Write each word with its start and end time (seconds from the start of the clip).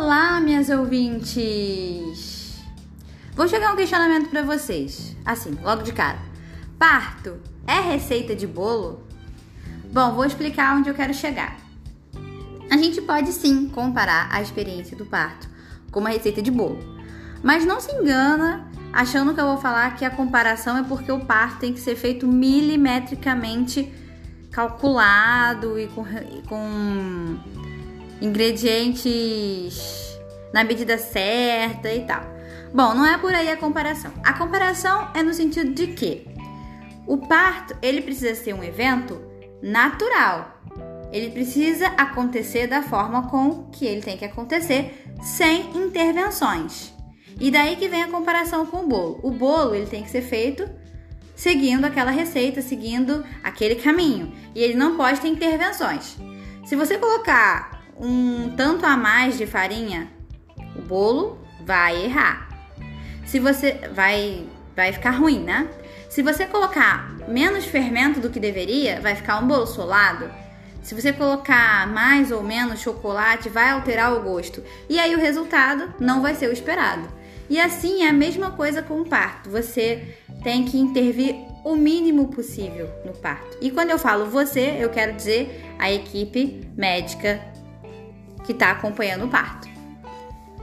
Olá, 0.00 0.40
minhas 0.40 0.70
ouvintes! 0.70 2.54
Vou 3.34 3.48
jogar 3.48 3.72
um 3.72 3.76
questionamento 3.76 4.30
para 4.30 4.44
vocês, 4.44 5.16
assim, 5.24 5.58
logo 5.60 5.82
de 5.82 5.92
cara. 5.92 6.20
Parto 6.78 7.40
é 7.66 7.80
receita 7.80 8.32
de 8.32 8.46
bolo? 8.46 9.02
Bom, 9.92 10.14
vou 10.14 10.24
explicar 10.24 10.76
onde 10.76 10.88
eu 10.88 10.94
quero 10.94 11.12
chegar. 11.12 11.56
A 12.70 12.76
gente 12.76 13.02
pode 13.02 13.32
sim 13.32 13.68
comparar 13.68 14.28
a 14.30 14.40
experiência 14.40 14.96
do 14.96 15.04
parto 15.04 15.48
com 15.90 15.98
uma 15.98 16.10
receita 16.10 16.40
de 16.40 16.52
bolo, 16.52 16.78
mas 17.42 17.66
não 17.66 17.80
se 17.80 17.90
engana 17.90 18.70
achando 18.92 19.34
que 19.34 19.40
eu 19.40 19.46
vou 19.46 19.58
falar 19.58 19.96
que 19.96 20.04
a 20.04 20.10
comparação 20.10 20.76
é 20.76 20.84
porque 20.84 21.10
o 21.10 21.24
parto 21.24 21.58
tem 21.58 21.72
que 21.72 21.80
ser 21.80 21.96
feito 21.96 22.24
milimetricamente 22.24 23.92
calculado 24.52 25.76
e 25.76 25.88
com, 25.88 26.06
e 26.06 26.42
com 26.46 27.36
ingredientes 28.20 29.78
na 30.52 30.64
medida 30.64 30.98
certa 30.98 31.92
e 31.92 32.04
tal. 32.04 32.22
Bom, 32.72 32.94
não 32.94 33.06
é 33.06 33.16
por 33.16 33.34
aí 33.34 33.50
a 33.50 33.56
comparação. 33.56 34.12
A 34.24 34.32
comparação 34.32 35.08
é 35.14 35.22
no 35.22 35.32
sentido 35.32 35.72
de 35.72 35.88
que 35.88 36.26
o 37.06 37.16
parto, 37.16 37.74
ele 37.80 38.02
precisa 38.02 38.34
ser 38.34 38.52
um 38.52 38.62
evento 38.62 39.20
natural. 39.62 40.60
Ele 41.10 41.30
precisa 41.30 41.86
acontecer 41.96 42.66
da 42.66 42.82
forma 42.82 43.28
com 43.28 43.64
que 43.70 43.86
ele 43.86 44.02
tem 44.02 44.18
que 44.18 44.26
acontecer, 44.26 45.04
sem 45.22 45.70
intervenções. 45.74 46.92
E 47.40 47.50
daí 47.50 47.76
que 47.76 47.88
vem 47.88 48.02
a 48.02 48.08
comparação 48.08 48.66
com 48.66 48.78
o 48.78 48.86
bolo. 48.86 49.20
O 49.22 49.30
bolo, 49.30 49.74
ele 49.74 49.86
tem 49.86 50.02
que 50.02 50.10
ser 50.10 50.20
feito 50.20 50.68
seguindo 51.34 51.84
aquela 51.84 52.10
receita, 52.10 52.60
seguindo 52.60 53.24
aquele 53.42 53.76
caminho. 53.76 54.34
E 54.54 54.60
ele 54.60 54.74
não 54.74 54.96
pode 54.96 55.20
ter 55.20 55.28
intervenções. 55.28 56.18
Se 56.66 56.76
você 56.76 56.98
colocar 56.98 57.77
um 58.00 58.50
tanto 58.56 58.86
a 58.86 58.96
mais 58.96 59.36
de 59.36 59.46
farinha, 59.46 60.08
o 60.76 60.82
bolo 60.82 61.38
vai 61.64 62.04
errar. 62.04 62.48
Se 63.26 63.38
você 63.38 63.78
vai 63.92 64.46
vai 64.74 64.92
ficar 64.92 65.10
ruim, 65.10 65.40
né? 65.40 65.68
Se 66.08 66.22
você 66.22 66.46
colocar 66.46 67.12
menos 67.26 67.64
fermento 67.64 68.20
do 68.20 68.30
que 68.30 68.38
deveria, 68.38 69.00
vai 69.00 69.16
ficar 69.16 69.42
um 69.42 69.46
bolo 69.46 69.66
solado. 69.66 70.30
Se 70.82 70.94
você 70.94 71.12
colocar 71.12 71.86
mais 71.88 72.30
ou 72.30 72.42
menos 72.42 72.80
chocolate, 72.80 73.48
vai 73.48 73.70
alterar 73.70 74.14
o 74.14 74.22
gosto. 74.22 74.62
E 74.88 74.98
aí 74.98 75.14
o 75.14 75.18
resultado 75.18 75.92
não 75.98 76.22
vai 76.22 76.34
ser 76.34 76.48
o 76.48 76.52
esperado. 76.52 77.08
E 77.50 77.58
assim 77.58 78.04
é 78.04 78.08
a 78.08 78.12
mesma 78.12 78.52
coisa 78.52 78.80
com 78.80 79.00
o 79.00 79.04
parto. 79.04 79.50
Você 79.50 80.16
tem 80.44 80.64
que 80.64 80.78
intervir 80.78 81.34
o 81.64 81.74
mínimo 81.74 82.28
possível 82.28 82.88
no 83.04 83.12
parto. 83.12 83.58
E 83.60 83.70
quando 83.70 83.90
eu 83.90 83.98
falo 83.98 84.30
você, 84.30 84.76
eu 84.78 84.90
quero 84.90 85.14
dizer 85.14 85.74
a 85.78 85.90
equipe 85.90 86.68
médica 86.76 87.40
que 88.48 88.52
está 88.52 88.70
acompanhando 88.70 89.26
o 89.26 89.28
parto. 89.28 89.68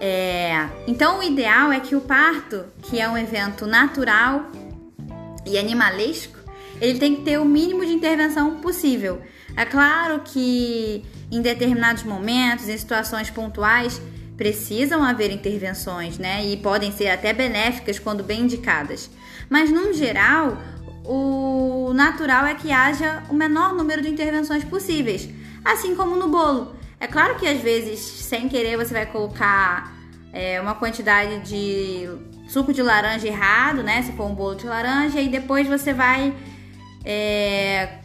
É, 0.00 0.66
então, 0.86 1.18
o 1.18 1.22
ideal 1.22 1.70
é 1.70 1.78
que 1.78 1.94
o 1.94 2.00
parto, 2.00 2.64
que 2.84 2.98
é 2.98 3.06
um 3.06 3.18
evento 3.18 3.66
natural 3.66 4.50
e 5.44 5.58
animalesco, 5.58 6.38
ele 6.80 6.98
tem 6.98 7.16
que 7.16 7.22
ter 7.22 7.38
o 7.38 7.44
mínimo 7.44 7.84
de 7.84 7.92
intervenção 7.92 8.56
possível. 8.60 9.20
É 9.54 9.66
claro 9.66 10.22
que 10.24 11.04
em 11.30 11.42
determinados 11.42 12.02
momentos, 12.02 12.66
em 12.66 12.78
situações 12.78 13.28
pontuais, 13.28 14.00
precisam 14.38 15.04
haver 15.04 15.30
intervenções, 15.30 16.16
né? 16.16 16.46
E 16.46 16.56
podem 16.56 16.90
ser 16.92 17.10
até 17.10 17.34
benéficas 17.34 17.98
quando 17.98 18.24
bem 18.24 18.40
indicadas. 18.44 19.10
Mas, 19.50 19.70
no 19.70 19.92
geral, 19.92 20.56
o 21.04 21.92
natural 21.92 22.46
é 22.46 22.54
que 22.54 22.72
haja 22.72 23.22
o 23.28 23.34
menor 23.34 23.74
número 23.74 24.00
de 24.00 24.08
intervenções 24.08 24.64
possíveis, 24.64 25.28
assim 25.62 25.94
como 25.94 26.16
no 26.16 26.28
bolo. 26.28 26.75
É 26.98 27.06
claro 27.06 27.36
que 27.36 27.46
às 27.46 27.60
vezes, 27.60 28.00
sem 28.00 28.48
querer, 28.48 28.76
você 28.76 28.92
vai 28.92 29.06
colocar 29.06 29.94
é, 30.32 30.60
uma 30.60 30.74
quantidade 30.74 31.40
de 31.40 32.08
suco 32.48 32.72
de 32.72 32.82
laranja 32.82 33.26
errado, 33.26 33.82
né? 33.82 34.02
Se 34.02 34.12
for 34.12 34.26
um 34.26 34.34
bolo 34.34 34.54
de 34.54 34.66
laranja, 34.66 35.20
e 35.20 35.28
depois 35.28 35.66
você 35.66 35.92
vai 35.92 36.34
é, 37.04 37.98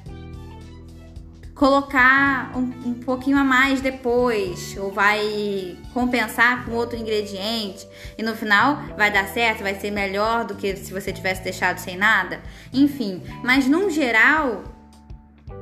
colocar 1.56 2.52
um, 2.56 2.90
um, 2.90 2.94
pouquinho 2.94 3.38
a 3.38 3.44
mais 3.44 3.82
depois, 3.82 4.76
ou 4.78 4.92
vai 4.92 5.78
compensar 5.94 6.66
com 6.66 6.72
outro 6.72 6.98
ingrediente, 6.98 7.88
e 8.18 8.24
no 8.24 8.36
final 8.36 8.82
vai 8.98 9.12
dar 9.12 9.28
certo, 9.28 9.62
vai 9.62 9.76
ser 9.76 9.92
melhor 9.92 10.44
do 10.44 10.56
que 10.56 10.76
se 10.76 10.92
você 10.92 11.14
tivesse 11.14 11.44
deixado 11.44 11.78
sem 11.78 11.98
nada. 11.98 12.42
Enfim, 12.74 13.22
mas 13.44 13.68
num 13.68 13.90
geral, 13.90 14.64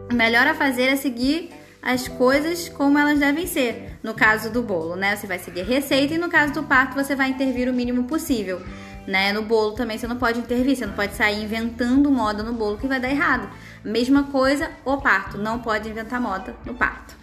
o 0.10 0.14
melhor 0.14 0.48
a 0.48 0.54
fazer 0.54 0.84
é 0.84 0.96
seguir 0.96 1.52
as 1.82 2.08
coisas 2.08 2.70
como 2.70 2.98
elas 2.98 3.20
devem 3.20 3.48
ser. 3.48 3.98
No 4.04 4.14
caso 4.14 4.52
do 4.52 4.62
bolo, 4.62 4.96
né? 4.96 5.16
Você 5.16 5.28
vai 5.28 5.40
seguir 5.40 5.62
a 5.62 5.66
receita 5.66 6.14
e 6.14 6.18
no 6.18 6.30
caso 6.30 6.54
do 6.54 6.64
parto 6.64 6.96
você 6.96 7.16
vai 7.16 7.30
intervir 7.30 7.70
o 7.70 7.74
mínimo 7.74 8.04
possível. 8.04 8.62
Né? 9.08 9.34
No 9.34 9.42
bolo 9.42 9.72
também 9.72 9.98
você 9.98 10.08
não 10.08 10.18
pode 10.18 10.40
intervir, 10.40 10.76
você 10.76 10.86
não 10.86 10.94
pode 10.94 11.16
sair 11.16 11.44
inventando 11.44 12.12
moda 12.12 12.44
no 12.44 12.54
bolo 12.54 12.78
que 12.78 12.88
vai 12.88 13.00
dar 13.00 13.10
errado. 13.10 13.50
Mesma 13.84 14.24
coisa, 14.24 14.70
o 14.86 14.98
parto, 14.98 15.38
não 15.38 15.60
pode 15.60 15.90
inventar 15.90 16.22
moda 16.22 16.56
no 16.66 16.76
parto. 16.76 17.18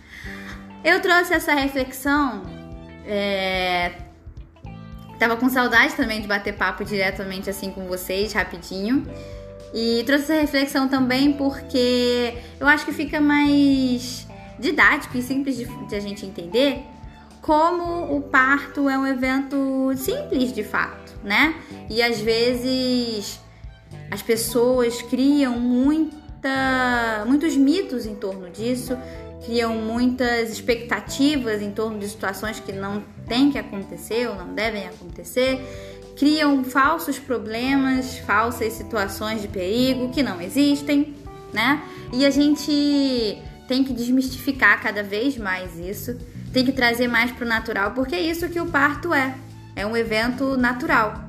Eu 0.82 1.00
trouxe 1.00 1.34
essa 1.34 1.54
reflexão, 1.54 2.42
é... 3.04 3.92
tava 5.18 5.36
com 5.36 5.48
saudade 5.48 5.94
também 5.94 6.20
de 6.20 6.26
bater 6.26 6.54
papo 6.54 6.84
diretamente 6.84 7.50
assim 7.50 7.70
com 7.70 7.86
vocês, 7.86 8.32
rapidinho. 8.32 9.06
E 9.74 10.02
trouxe 10.06 10.24
essa 10.24 10.40
reflexão 10.40 10.88
também 10.88 11.34
porque 11.34 12.36
eu 12.58 12.66
acho 12.66 12.84
que 12.84 12.92
fica 12.92 13.20
mais 13.20 14.25
didático 14.58 15.16
e 15.16 15.22
simples 15.22 15.56
de, 15.56 15.64
de 15.64 15.94
a 15.94 16.00
gente 16.00 16.24
entender 16.24 16.84
como 17.46 18.16
o 18.16 18.22
parto 18.22 18.88
é 18.88 18.98
um 18.98 19.06
evento 19.06 19.92
simples 19.96 20.52
de 20.52 20.64
fato, 20.64 21.14
né? 21.22 21.54
E 21.88 22.02
às 22.02 22.20
vezes 22.20 23.40
as 24.10 24.20
pessoas 24.20 25.00
criam 25.02 25.58
muita, 25.58 27.24
muitos 27.24 27.56
mitos 27.56 28.04
em 28.04 28.16
torno 28.16 28.50
disso, 28.50 28.98
criam 29.44 29.74
muitas 29.74 30.50
expectativas 30.50 31.62
em 31.62 31.70
torno 31.70 32.00
de 32.00 32.08
situações 32.08 32.58
que 32.58 32.72
não 32.72 33.04
têm 33.28 33.52
que 33.52 33.58
acontecer 33.58 34.28
ou 34.28 34.34
não 34.34 34.52
devem 34.52 34.88
acontecer, 34.88 35.60
criam 36.16 36.64
falsos 36.64 37.16
problemas, 37.16 38.18
falsas 38.18 38.72
situações 38.72 39.40
de 39.40 39.46
perigo 39.46 40.08
que 40.10 40.22
não 40.22 40.40
existem, 40.40 41.14
né? 41.52 41.80
E 42.12 42.26
a 42.26 42.30
gente 42.30 43.38
tem 43.69 43.84
que 43.84 43.93
desmistificar 43.93 44.81
cada 44.81 45.03
vez 45.03 45.37
mais 45.37 45.78
isso, 45.78 46.16
tem 46.53 46.65
que 46.65 46.72
trazer 46.72 47.09
mais 47.09 47.31
para 47.32 47.44
o 47.44 47.49
natural, 47.49 47.93
porque 47.93 48.15
é 48.15 48.21
isso 48.21 48.49
que 48.49 48.60
o 48.60 48.66
parto 48.66 49.12
é. 49.12 49.34
É 49.75 49.87
um 49.87 49.97
evento 49.97 50.56
natural. 50.56 51.28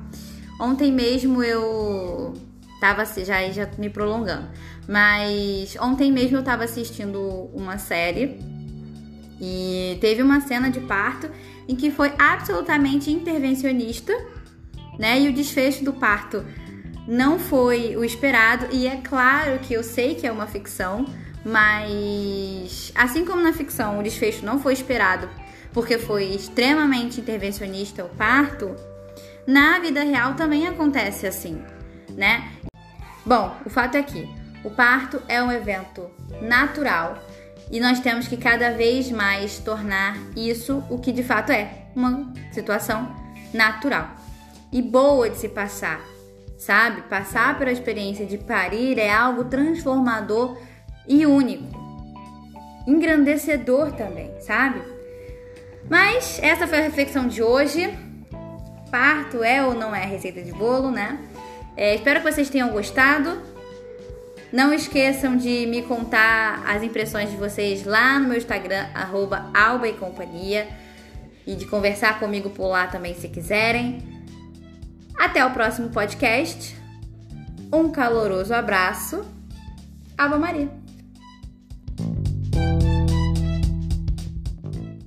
Ontem 0.58 0.90
mesmo 0.90 1.42
eu 1.42 2.34
tava 2.80 3.04
já 3.04 3.50
já 3.50 3.68
me 3.76 3.90
prolongando, 3.90 4.48
mas 4.88 5.76
ontem 5.80 6.10
mesmo 6.10 6.38
eu 6.38 6.42
tava 6.42 6.64
assistindo 6.64 7.20
uma 7.52 7.76
série 7.78 8.38
e 9.40 9.98
teve 10.00 10.22
uma 10.22 10.40
cena 10.40 10.70
de 10.70 10.80
parto 10.80 11.30
em 11.68 11.76
que 11.76 11.90
foi 11.90 12.12
absolutamente 12.18 13.10
intervencionista, 13.10 14.12
né? 14.98 15.20
E 15.20 15.28
o 15.28 15.32
desfecho 15.32 15.84
do 15.84 15.92
parto 15.92 16.44
não 17.06 17.38
foi 17.38 17.96
o 17.96 18.04
esperado 18.04 18.66
e 18.72 18.86
é 18.86 18.96
claro 18.96 19.58
que 19.60 19.74
eu 19.74 19.82
sei 19.82 20.14
que 20.14 20.26
é 20.26 20.32
uma 20.32 20.46
ficção, 20.46 21.06
mas, 21.44 22.92
assim 22.94 23.24
como 23.24 23.42
na 23.42 23.52
ficção 23.52 23.98
o 23.98 24.02
desfecho 24.02 24.44
não 24.44 24.60
foi 24.60 24.72
esperado 24.72 25.28
porque 25.72 25.98
foi 25.98 26.24
extremamente 26.24 27.20
intervencionista 27.20 28.04
o 28.04 28.08
parto, 28.08 28.74
na 29.46 29.78
vida 29.78 30.02
real 30.02 30.34
também 30.34 30.66
acontece 30.66 31.26
assim, 31.26 31.62
né? 32.10 32.50
Bom, 33.24 33.54
o 33.64 33.70
fato 33.70 33.96
é 33.96 34.02
que 34.02 34.28
o 34.64 34.70
parto 34.70 35.22
é 35.28 35.42
um 35.42 35.52
evento 35.52 36.10
natural 36.42 37.22
e 37.70 37.80
nós 37.80 38.00
temos 38.00 38.26
que 38.26 38.36
cada 38.36 38.70
vez 38.72 39.10
mais 39.10 39.58
tornar 39.58 40.16
isso 40.34 40.82
o 40.90 40.98
que 40.98 41.12
de 41.12 41.22
fato 41.22 41.52
é, 41.52 41.86
uma 41.94 42.32
situação 42.50 43.14
natural 43.52 44.16
e 44.72 44.82
boa 44.82 45.30
de 45.30 45.36
se 45.36 45.48
passar, 45.48 46.00
sabe? 46.58 47.02
Passar 47.02 47.58
pela 47.58 47.70
experiência 47.70 48.26
de 48.26 48.36
parir 48.38 48.98
é 48.98 49.10
algo 49.10 49.44
transformador 49.44 50.58
e 51.08 51.26
único. 51.26 51.64
Engrandecedor 52.86 53.92
também, 53.92 54.30
sabe? 54.40 54.82
Mas 55.88 56.38
essa 56.42 56.66
foi 56.66 56.78
a 56.78 56.82
reflexão 56.82 57.26
de 57.26 57.42
hoje. 57.42 57.88
Parto 58.90 59.42
é 59.42 59.64
ou 59.64 59.74
não 59.74 59.94
é 59.94 60.04
receita 60.04 60.42
de 60.42 60.52
bolo, 60.52 60.90
né? 60.90 61.18
É, 61.76 61.94
espero 61.94 62.20
que 62.20 62.30
vocês 62.30 62.50
tenham 62.50 62.70
gostado. 62.70 63.40
Não 64.52 64.72
esqueçam 64.72 65.36
de 65.36 65.66
me 65.66 65.82
contar 65.82 66.62
as 66.66 66.82
impressões 66.82 67.30
de 67.30 67.36
vocês 67.36 67.84
lá 67.84 68.18
no 68.18 68.28
meu 68.28 68.38
Instagram, 68.38 68.86
arroba 68.94 69.50
Alba 69.54 69.88
e 69.88 69.92
Companhia. 69.92 70.68
E 71.46 71.54
de 71.54 71.66
conversar 71.66 72.18
comigo 72.18 72.50
por 72.50 72.68
lá 72.68 72.86
também 72.86 73.14
se 73.14 73.28
quiserem. 73.28 74.02
Até 75.18 75.44
o 75.44 75.50
próximo 75.50 75.88
podcast. 75.90 76.76
Um 77.72 77.90
caloroso 77.90 78.54
abraço. 78.54 79.24
Alba 80.16 80.38
Maria. 80.38 80.87